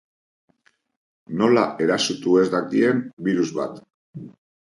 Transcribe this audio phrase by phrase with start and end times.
[1.41, 3.77] Nola erasotu ez dakien birus bat.